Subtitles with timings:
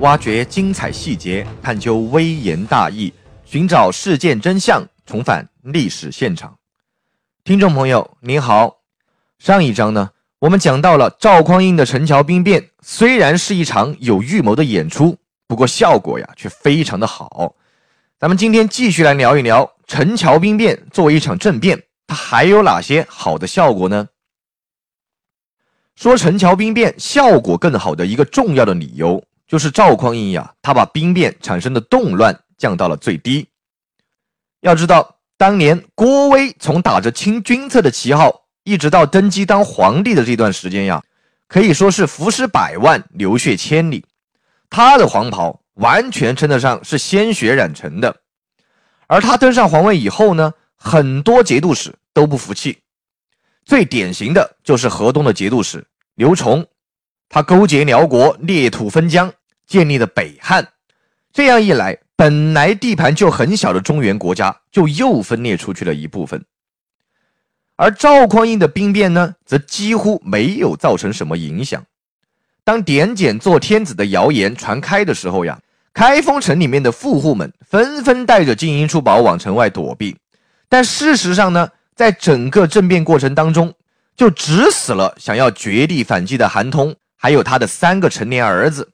[0.00, 3.10] 挖掘精彩细节，探究微言大义，
[3.46, 6.54] 寻找事件真相，重返历史现场。
[7.44, 8.76] 听众朋友您好，
[9.38, 17.54] 上一章呢，我们讲到了赵匡胤的陈桥兵变，虽然是一场有预谋的演出，不过效果呀却非常的好。
[18.18, 24.08] 咱们今天继续来聊一聊陈桥兵变作为一场政变，它还有哪些好的效果呢？
[25.94, 33.48] 说陈桥兵变效果更好的一个重要的理由，就是赵匡胤呀，他把兵变产生的动乱降到了最低。
[34.60, 41.02] 要知道，当年郭威从打着清君侧的旗号，一直到登基当皇帝的这段时间呀，
[41.46, 44.04] 可以说是浮尸百万，流血千里。
[44.68, 48.22] 他的黄袍完全称得上是鲜血染成的。
[49.06, 52.78] 而他登上皇位以后呢，很多节度使都不服气。
[53.64, 55.86] 最典型的就是河东的节度使
[56.16, 56.66] 刘崇，
[57.28, 59.32] 他勾结辽国，裂土分疆，
[59.66, 60.68] 建立了北汉。
[61.32, 66.44] 这样一来，本来地盘就很小的中原国家就又分裂出去了一部分。
[67.76, 71.84] 而赵匡胤的兵变呢，则几乎没有造成什么影响。
[72.64, 75.60] 当点检做天子的谣言传开的时候呀，
[75.92, 80.16] 开封城里面的富户们纷纷带着金银珠宝往城外躲避。
[80.68, 81.68] 但事实上呢？
[81.94, 83.72] 在整个政变过程当中，
[84.14, 88.90] 就只死了想要绝地反击的韩通，还有他的三个成年儿子。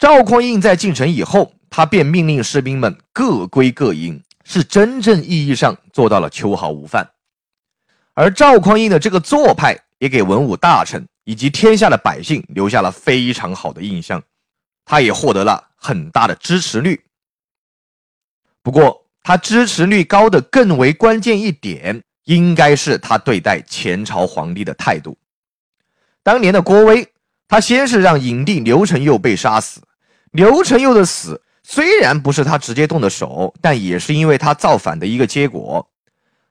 [0.00, 7.06] 赵匡胤在进城以后，他便命令士兵们各归各营，是真正意义上做到了秋毫无犯。
[8.14, 14.22] 而赵匡胤的这个做派，也给文武大臣以及天下的百姓留下了非常好的印象，
[14.86, 16.98] 他也获得了很大的支持率。
[18.62, 22.02] 不过，他支持率高的更为关键一点。
[22.24, 25.18] 应该是他对待前朝皇帝的态度。
[26.22, 27.08] 当年的郭威，
[27.48, 29.80] 他先是让影帝刘承佑被杀死。
[30.30, 35.88] 刘承佑的死虽然不是他直接动的手，但也是因为他造反的一个结果。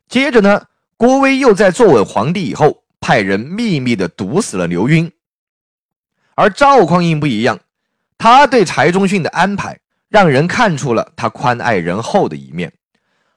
[0.08, 0.66] 接着呢，
[0.98, 5.12] 郭威又在坐稳皇帝以后，派人秘密的毒死了刘赟。
[6.36, 7.60] 而赵匡胤不一样，
[8.18, 12.74] 他对柴忠训的安排，让人看出了他宽爱仁厚的一面。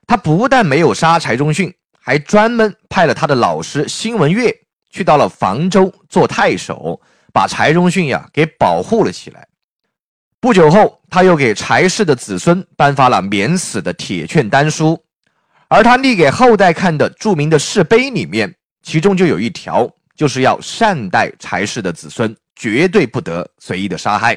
[0.07, 1.75] 他不但没有杀柴忠训。
[2.05, 4.53] 还专门派了他的老师辛文岳
[4.91, 7.01] 去到了房州做太守，
[7.33, 9.47] 把柴荣训呀给保护了起来。
[10.43, 15.01] 不久后，他又给柴氏的子孙颁发了免死的铁券丹书，
[15.69, 24.37] 而他立给后代看的著名的誓碑里面，其中就有一条，就是要善待柴氏的子孙，绝对不得随意的杀害。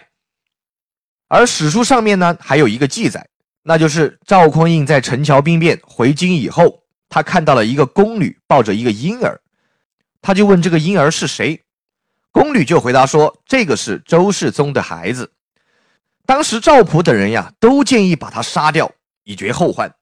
[1.27, 3.27] 而史书上面呢，还有一个记载，
[3.63, 6.83] 那就是赵匡胤在陈桥兵变回京以后。
[7.09, 9.41] 他看到了一个宫女抱着一个婴儿，
[10.21, 11.59] 他就问这个婴儿是谁，
[12.31, 15.31] 宫女就回答说：“这个是周世宗的孩子。”
[16.25, 18.91] 当时赵普等人呀都建议把他杀掉
[19.23, 19.93] 以绝后患，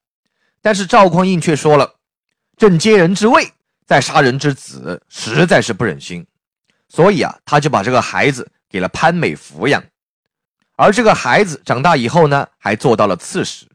[0.61, 1.95] 但是赵匡胤却说了
[2.57, 3.51] ：“朕接人之位，
[3.85, 6.25] 再杀人之子，实在是不忍心。”
[6.87, 9.83] 所以啊，他就把这个孩子给了潘美抚养，
[10.75, 13.65] 而这个孩子长大以后呢，还做到了刺史。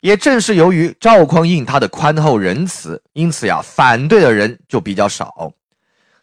[0.00, 5.52] 也正是由于赵匡胤他的宽厚仁慈，因此呀，反对的人就比较少。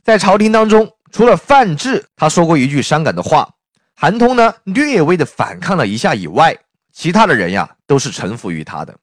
[0.04, 3.55] 在朝廷当中，除了范质他说过一句伤感的话，
[3.96, 6.56] 韩通呢略微的反抗了一下以外，
[6.92, 8.98] 其他的人呀都是臣服于他的。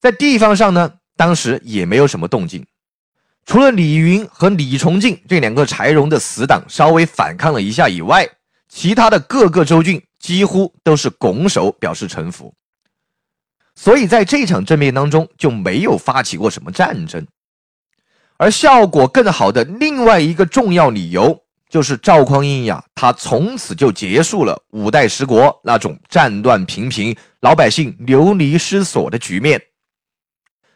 [0.00, 2.64] 在地方上呢，当时也没有什么动静，
[3.46, 8.28] 除了李云和李崇敬这两个柴荣的死党稍微反抗了一下以外，
[8.68, 12.54] 其他的各个州郡几乎都是拱手表示臣服。
[13.74, 17.26] 所以在这场政变当中就没有发起过什么战争，
[18.36, 29.60] 而效果更好的另外一个重要理由就是赵匡胤呀，他从此就结束了五代十国那种战乱频频、老百姓流离失所的局面。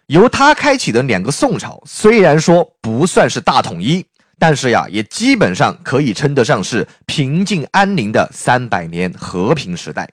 [0.06, 4.04] 由他开启的两个宋朝，虽然说不算是大统一，
[4.38, 10.10] 但是呀，也基本上可以称得上是平静安宁的三百年和平时代。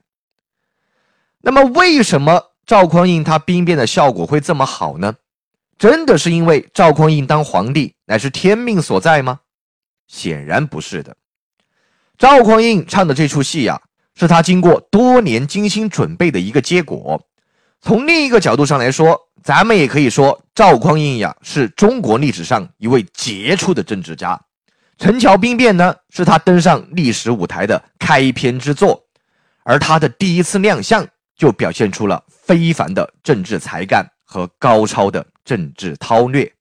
[1.41, 2.41] 那么为什么？
[2.65, 5.15] 赵匡胤他兵变的效果会这么好呢？
[5.79, 9.39] 真的是因为赵匡胤当皇帝乃是天命所在吗？
[10.09, 11.15] 显然不是的。
[12.17, 13.79] 赵匡胤唱的这出戏呀，
[14.13, 17.25] 是他经过多年精心准备的一个结果。
[17.79, 24.37] 从另一个角度上来说，咱们也可以说赵匡胤呀是中国历史上一位杰出的政治家。
[24.97, 29.01] 陈桥兵变呢，是他登上历史舞台的开篇之作，
[29.63, 31.07] 而他的第一次亮相。
[31.39, 36.51] 就表现出了非凡的政治才干和高超的政治韬略。